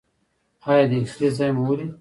ایا 0.69 0.85
د 0.89 0.93
اکسرې 1.01 1.27
ځای 1.37 1.49
مو 1.55 1.63
ولید؟ 1.65 1.89